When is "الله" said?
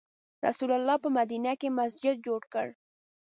0.77-0.95